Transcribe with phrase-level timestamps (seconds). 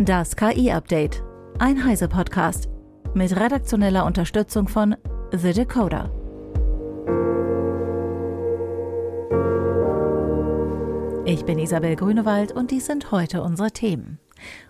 [0.00, 1.24] Das KI-Update.
[1.58, 2.68] Ein Heise-Podcast.
[3.14, 4.94] Mit redaktioneller Unterstützung von
[5.32, 6.12] The Decoder.
[11.24, 14.20] Ich bin Isabel Grünewald und dies sind heute unsere Themen.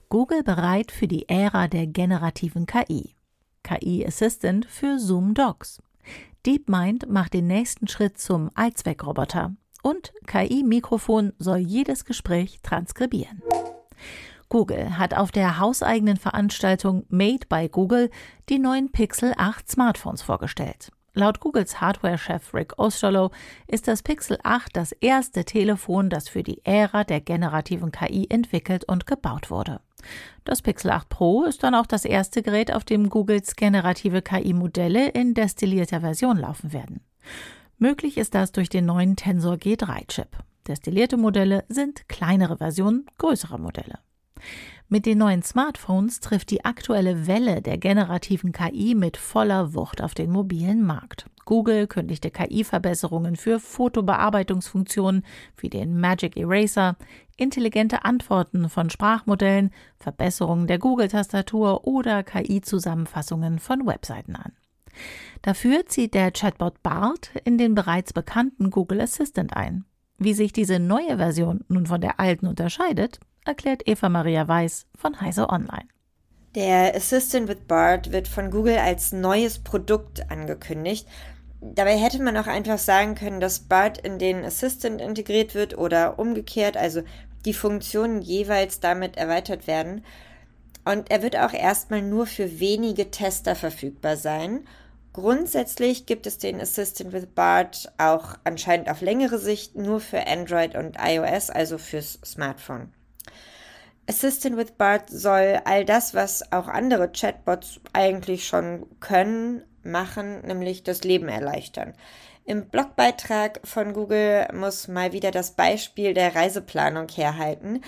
[0.09, 3.15] Google bereit für die Ära der generativen KI.
[3.63, 5.83] KI Assistant für Zoom Docs.
[6.47, 9.55] DeepMind macht den nächsten Schritt zum Allzweckroboter.
[9.83, 13.43] Und KI-Mikrofon soll jedes Gespräch transkribieren.
[14.49, 18.11] Google hat auf der hauseigenen Veranstaltung Made by Google
[18.49, 20.91] die neuen Pixel 8 Smartphones vorgestellt.
[21.15, 23.31] Laut Googles Hardware-Chef Rick Osterloh
[23.67, 28.85] ist das Pixel 8 das erste Telefon, das für die Ära der generativen KI entwickelt
[28.85, 29.81] und gebaut wurde.
[30.45, 35.09] Das Pixel 8 Pro ist dann auch das erste Gerät, auf dem Googles generative KI-Modelle
[35.09, 37.01] in destillierter Version laufen werden.
[37.79, 40.29] Möglich ist das durch den neuen Tensor G3-Chip.
[40.69, 43.99] Destillierte Modelle sind kleinere Versionen größerer Modelle.
[44.89, 50.15] Mit den neuen Smartphones trifft die aktuelle Welle der generativen KI mit voller Wucht auf
[50.15, 51.27] den mobilen Markt.
[51.45, 55.25] Google kündigte KI-Verbesserungen für Fotobearbeitungsfunktionen
[55.57, 56.97] wie den Magic Eraser,
[57.37, 64.53] intelligente Antworten von Sprachmodellen, Verbesserungen der Google-Tastatur oder KI-Zusammenfassungen von Webseiten an.
[65.43, 69.85] Dafür zieht der Chatbot BART in den bereits bekannten Google Assistant ein.
[70.19, 75.21] Wie sich diese neue Version nun von der alten unterscheidet, erklärt Eva Maria Weiß von
[75.21, 75.89] Heise Online.
[76.55, 81.09] Der Assistant with BART wird von Google als neues Produkt angekündigt.
[81.61, 86.19] Dabei hätte man auch einfach sagen können, dass BART in den Assistant integriert wird oder
[86.19, 87.03] umgekehrt, also
[87.45, 90.05] die Funktionen jeweils damit erweitert werden.
[90.85, 94.67] Und er wird auch erstmal nur für wenige Tester verfügbar sein.
[95.13, 100.77] Grundsätzlich gibt es den Assistant with BART auch anscheinend auf längere Sicht nur für Android
[100.77, 102.93] und iOS, also fürs Smartphone.
[104.09, 110.83] Assistant with Bart soll all das, was auch andere Chatbots eigentlich schon können, machen, nämlich
[110.83, 111.95] das Leben erleichtern.
[112.47, 117.83] Im Blogbeitrag von Google muss mal wieder das Beispiel der Reiseplanung herhalten.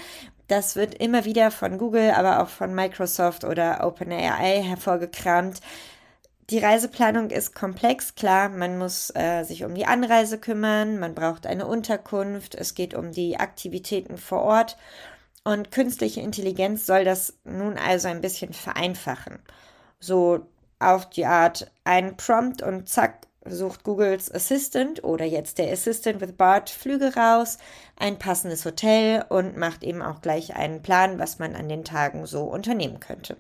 [0.46, 5.60] Das wird immer wieder von Google, aber auch von Microsoft oder OpenAI hervorgekramt.
[6.50, 11.46] Die Reiseplanung ist komplex, klar, man muss äh, sich um die Anreise kümmern, man braucht
[11.46, 14.76] eine Unterkunft, es geht um die Aktivitäten vor Ort
[15.44, 19.38] und künstliche Intelligenz soll das nun also ein bisschen vereinfachen.
[19.98, 20.46] So
[20.78, 26.32] auf die Art ein Prompt und zack sucht Googles Assistant oder jetzt der Assistant with
[26.36, 27.58] Bart Flüge raus,
[27.96, 32.26] ein passendes Hotel und macht eben auch gleich einen Plan, was man an den Tagen
[32.26, 33.36] so unternehmen könnte.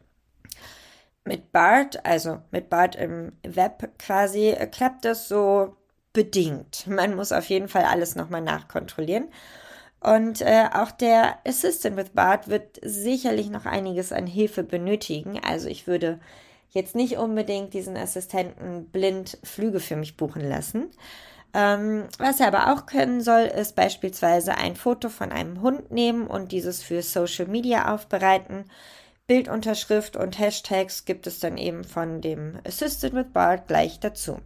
[1.24, 5.76] Mit Bart, also mit Bart im Web quasi, klappt das so
[6.12, 6.86] bedingt.
[6.86, 9.28] Man muss auf jeden Fall alles nochmal nachkontrollieren.
[10.00, 15.40] Und äh, auch der Assistant with Bart wird sicherlich noch einiges an Hilfe benötigen.
[15.44, 16.18] Also ich würde
[16.70, 20.90] jetzt nicht unbedingt diesen Assistenten blind Flüge für mich buchen lassen.
[21.52, 26.26] Ähm, was er aber auch können soll, ist beispielsweise ein Foto von einem Hund nehmen
[26.26, 28.64] und dieses für Social Media aufbereiten.
[29.26, 34.38] Bildunterschrift und Hashtags gibt es dann eben von dem Assistant with Bart gleich dazu.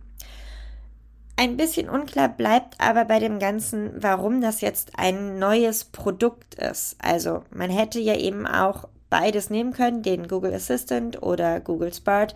[1.37, 6.97] Ein bisschen unklar bleibt aber bei dem Ganzen, warum das jetzt ein neues Produkt ist.
[7.03, 12.35] Also man hätte ja eben auch beides nehmen können, den Google Assistant oder Google Spark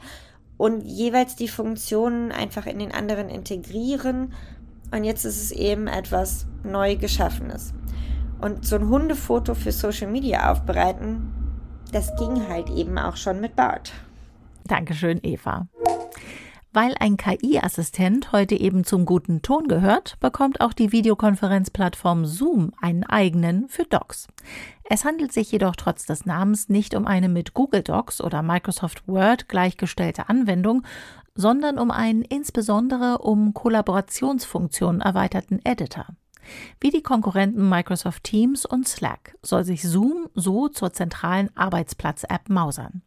[0.57, 4.35] und jeweils die Funktionen einfach in den anderen integrieren.
[4.91, 7.75] Und jetzt ist es eben etwas neu geschaffenes.
[8.41, 11.33] Und so ein Hundefoto für Social Media aufbereiten,
[11.93, 13.93] das ging halt eben auch schon mit Bart.
[14.67, 15.67] Dankeschön, Eva.
[16.73, 23.05] Weil ein KI-Assistent heute eben zum guten Ton gehört, bekommt auch die Videokonferenzplattform Zoom einen
[23.05, 24.27] eigenen für Docs.
[24.85, 29.09] Es handelt sich jedoch trotz des Namens nicht um eine mit Google Docs oder Microsoft
[29.09, 30.83] Word gleichgestellte Anwendung,
[31.35, 36.07] sondern um einen insbesondere um Kollaborationsfunktionen erweiterten Editor.
[36.81, 43.03] Wie die Konkurrenten Microsoft Teams und Slack soll sich Zoom so zur zentralen Arbeitsplatz-App mausern.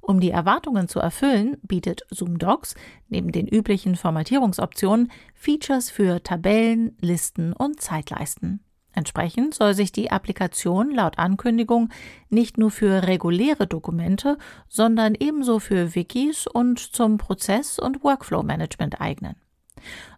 [0.00, 2.74] Um die Erwartungen zu erfüllen, bietet Zoom Docs
[3.08, 8.60] neben den üblichen Formatierungsoptionen Features für Tabellen, Listen und Zeitleisten.
[8.92, 11.90] Entsprechend soll sich die Applikation laut Ankündigung
[12.30, 14.38] nicht nur für reguläre Dokumente,
[14.68, 19.36] sondern ebenso für Wikis und zum Prozess- und Workflow-Management eignen.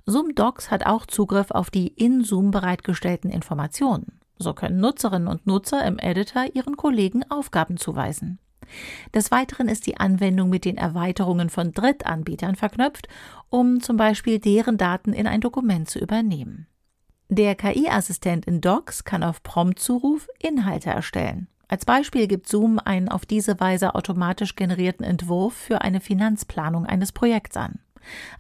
[0.06, 4.19] Zoom Docs hat auch Zugriff auf die in Zoom bereitgestellten Informationen.
[4.38, 8.38] So können Nutzerinnen und Nutzer im Editor ihren Kollegen Aufgaben zuweisen.
[9.14, 13.08] Des Weiteren ist die Anwendung mit den Erweiterungen von Drittanbietern verknüpft,
[13.49, 16.67] um zum Beispiel deren Daten in ein Dokument zu übernehmen.
[17.28, 21.46] Der KI-Assistent in Docs kann auf Prompt-Zuruf Inhalte erstellen.
[21.69, 27.12] Als Beispiel gibt Zoom einen auf diese Weise automatisch generierten Entwurf für eine Finanzplanung eines
[27.12, 27.78] Projekts an.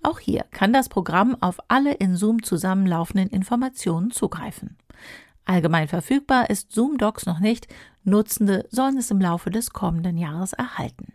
[0.02, 4.76] Auch hier kann das Programm auf alle in Zoom zusammenlaufenden Informationen zugreifen.
[5.50, 7.66] Allgemein verfügbar ist Zoom Docs noch nicht,
[8.04, 11.12] Nutzende sollen es im Laufe des kommenden Jahres erhalten.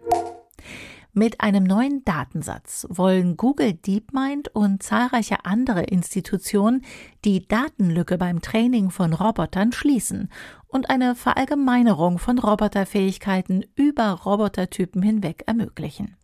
[1.14, 6.84] Mit einem neuen Datensatz wollen Google DeepMind und zahlreiche andere Institutionen
[7.24, 10.30] die Datenlücke beim Training von Robotern schließen
[10.68, 16.18] und eine Verallgemeinerung von Roboterfähigkeiten über Robotertypen hinweg ermöglichen.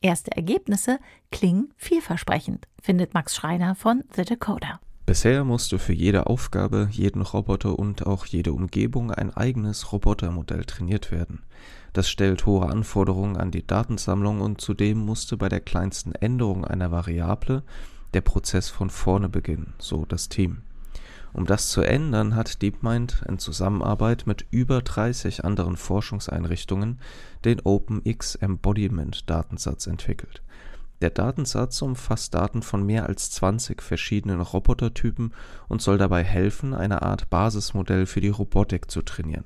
[0.00, 1.00] Erste Ergebnisse
[1.30, 4.80] klingen vielversprechend, findet Max Schreiner von The Decoder.
[5.08, 11.10] Bisher musste für jede Aufgabe, jeden Roboter und auch jede Umgebung ein eigenes Robotermodell trainiert
[11.10, 11.40] werden.
[11.94, 16.90] Das stellt hohe Anforderungen an die Datensammlung und zudem musste bei der kleinsten Änderung einer
[16.90, 17.62] Variable
[18.12, 20.58] der Prozess von vorne beginnen, so das Team.
[21.32, 26.98] Um das zu ändern, hat DeepMind in Zusammenarbeit mit über 30 anderen Forschungseinrichtungen
[27.46, 30.42] den OpenX Embodiment Datensatz entwickelt
[31.00, 35.32] der Datensatz umfasst Daten von mehr als 20 verschiedenen Robotertypen
[35.68, 39.44] und soll dabei helfen, eine Art Basismodell für die Robotik zu trainieren.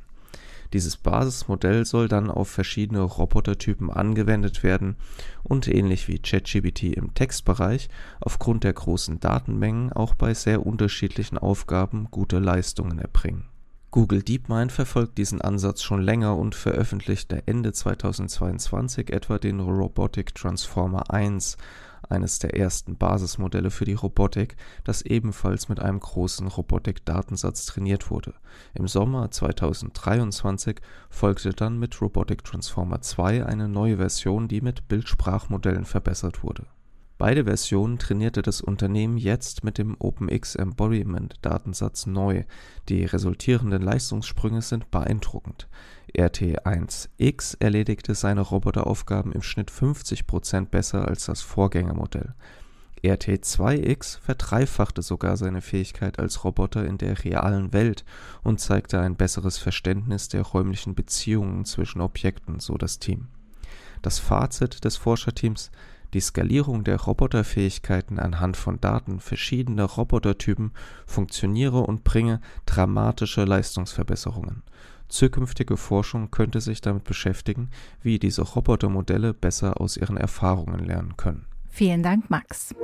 [0.73, 4.97] Dieses Basismodell soll dann auf verschiedene Robotertypen angewendet werden
[5.43, 7.91] und ähnlich wie ChatGPT im Textbereich
[8.21, 13.52] aufgrund der großen Datenmengen auch bei sehr unterschiedlichen Aufgaben gute Leistungen erbringen
[13.95, 21.11] Google DeepMind verfolgt diesen Ansatz schon länger und veröffentlichte Ende 2022 etwa den Robotic Transformer
[21.11, 21.59] 1,
[22.09, 28.33] eines der ersten Basismodelle für die Robotik, das ebenfalls mit einem großen Robotik-Datensatz trainiert wurde.
[28.73, 30.81] Im Sommer 2023
[31.11, 36.65] folgte dann mit Robotic Transformer 2 eine neue Version, die mit Bildsprachmodellen verbessert wurde
[37.23, 42.43] Beide Versionen trainierte das Unternehmen jetzt mit dem OpenX Embodiment Datensatz neu,
[42.89, 45.69] die resultierenden Leistungssprünge sind beeindruckend.
[46.19, 52.35] RT1X erledigte seine Roboteraufgaben im Schnitt 50 Prozent besser als das Vorgängermodell.
[53.05, 58.05] RT2X verdreifachte sogar seine Fähigkeit als Roboter in der realen Welt
[58.43, 63.29] und zeigte ein besseres Verständnis der räumlichen Beziehungen zwischen Objekten, so das Team.
[64.03, 65.71] Das Fazit des Forscherteams
[66.15, 70.73] die Skalierung der Roboterfähigkeiten anhand von Daten verschiedener Robotertypen
[71.07, 74.63] funktioniere und bringe dramatische Leistungsverbesserungen.
[75.09, 77.71] Zukünftige Forschung könnte sich damit beschäftigen,
[78.03, 81.47] wie diese Robotermodelle besser aus ihren Erfahrungen lernen können.
[81.69, 82.75] Vielen Dank, Max.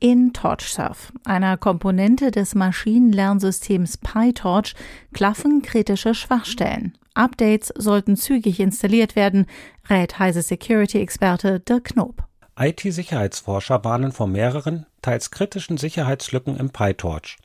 [0.00, 4.74] In TorchSurf, einer Komponente des Maschinenlernsystems PyTorch,
[5.12, 6.98] klaffen kritische Schwachstellen.
[7.14, 9.46] Updates sollten zügig installiert werden,
[9.88, 12.24] rät Heise Security-Experte Dirk Knob.
[12.56, 17.36] IT-Sicherheitsforscher warnen vor mehreren, teils kritischen Sicherheitslücken im PyTorch.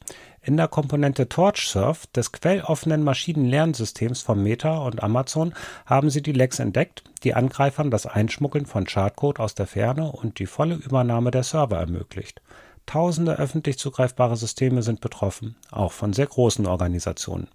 [0.44, 5.56] In der Komponente TorchSurf des quelloffenen Maschinenlernsystems von Meta und Amazon
[5.88, 10.38] haben sie die Lecks entdeckt, die Angreifern das Einschmuggeln von Schadcode aus der Ferne und
[10.38, 12.42] die volle Übernahme der Server ermöglicht.
[12.86, 17.48] Tausende öffentlich zugreifbare Systeme sind betroffen, auch von sehr großen Organisationen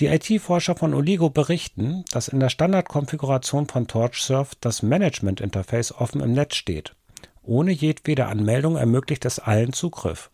[0.00, 6.32] die IT-Forscher von Oligo berichten, dass in der Standardkonfiguration von TorchSurf das Management-Interface offen im
[6.32, 6.94] Netz steht.
[7.42, 10.30] Ohne jedwede Anmeldung ermöglicht es allen Zugriff.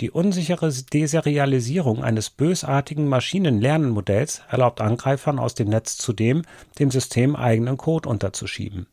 [0.00, 6.42] Die unsichere Deserialisierung eines bösartigen Maschinenlernmodells erlaubt Angreifern aus dem Netz zudem,
[6.78, 8.86] dem System eigenen Code unterzuschieben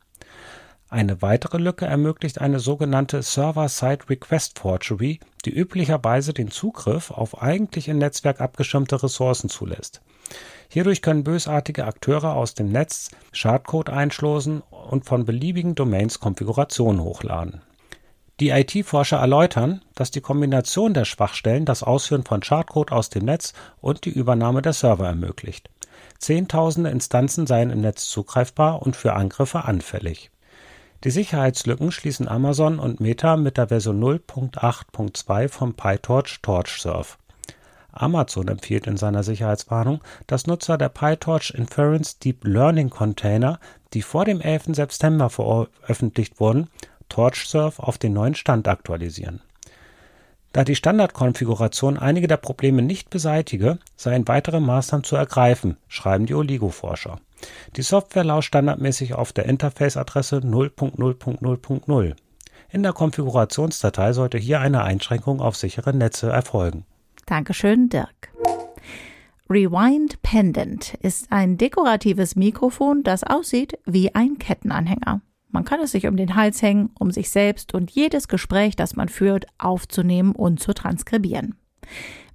[0.91, 7.87] eine weitere Lücke ermöglicht eine sogenannte Server-Side Request Forgery, die üblicherweise den Zugriff auf eigentlich
[7.87, 10.01] im Netzwerk abgeschirmte Ressourcen zulässt.
[10.67, 17.61] Hierdurch können bösartige Akteure aus dem Netz Schadcode einschlossen und von beliebigen Domains Konfigurationen hochladen.
[18.41, 23.53] Die IT-Forscher erläutern, dass die Kombination der Schwachstellen das Ausführen von Schadcode aus dem Netz
[23.79, 25.69] und die Übernahme der Server ermöglicht.
[26.19, 30.31] Zehntausende Instanzen seien im Netz zugreifbar und für Angriffe anfällig
[31.03, 37.17] die Sicherheitslücken schließen Amazon und Meta mit der Version 0.8.2 von PyTorch TorchSurf.
[37.91, 43.59] Amazon empfiehlt in seiner Sicherheitswarnung, dass Nutzer der PyTorch Inference Deep Learning Container,
[43.93, 44.75] die vor dem 11.
[44.75, 46.69] September veröffentlicht wurden,
[47.09, 49.41] TorchSurf auf den neuen Stand aktualisieren.
[50.53, 56.35] Da die Standardkonfiguration einige der Probleme nicht beseitige, seien weitere Maßnahmen zu ergreifen, schreiben die
[56.35, 57.19] Oligo-Forscher.
[57.75, 62.15] Die Software lauscht standardmäßig auf der Interface-Adresse 0.0.0.0.
[62.69, 66.85] In der Konfigurationsdatei sollte hier eine Einschränkung auf sichere Netze erfolgen.
[67.25, 68.31] Dankeschön, Dirk.
[69.49, 75.21] Rewind Pendant ist ein dekoratives Mikrofon, das aussieht wie ein Kettenanhänger.
[75.49, 78.95] Man kann es sich um den Hals hängen, um sich selbst und jedes Gespräch, das
[78.95, 81.55] man führt, aufzunehmen und zu transkribieren.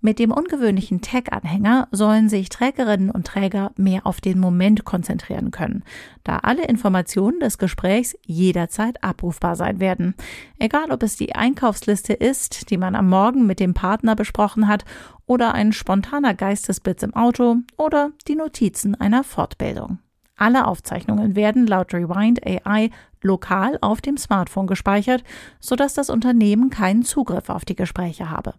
[0.00, 5.84] Mit dem ungewöhnlichen Tag-Anhänger sollen sich Trägerinnen und Träger mehr auf den Moment konzentrieren können,
[6.22, 10.14] da alle Informationen des Gesprächs jederzeit abrufbar sein werden.
[10.58, 14.84] Egal, ob es die Einkaufsliste ist, die man am Morgen mit dem Partner besprochen hat,
[15.26, 19.98] oder ein spontaner Geistesblitz im Auto oder die Notizen einer Fortbildung.
[20.36, 22.90] Alle Aufzeichnungen werden laut Rewind AI
[23.22, 25.24] lokal auf dem Smartphone gespeichert,
[25.58, 28.54] sodass das Unternehmen keinen Zugriff auf die Gespräche habe.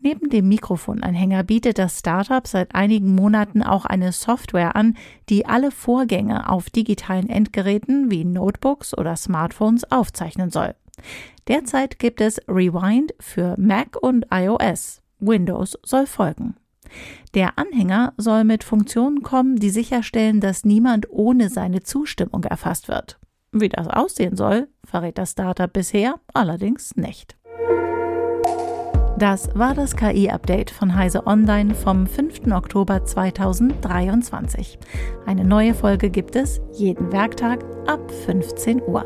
[0.00, 4.96] Neben dem Mikrofonanhänger bietet das Startup seit einigen Monaten auch eine Software an,
[5.28, 10.74] die alle Vorgänge auf digitalen Endgeräten wie Notebooks oder Smartphones aufzeichnen soll.
[11.48, 15.02] Derzeit gibt es Rewind für Mac und iOS.
[15.18, 16.56] Windows soll folgen.
[17.34, 23.18] Der Anhänger soll mit Funktionen kommen, die sicherstellen, dass niemand ohne seine Zustimmung erfasst wird.
[23.52, 27.37] Wie das aussehen soll, verrät das Startup bisher allerdings nicht.
[29.18, 32.52] Das war das KI-Update von Heise Online vom 5.
[32.52, 34.78] Oktober 2023.
[35.26, 39.04] Eine neue Folge gibt es jeden Werktag ab 15 Uhr.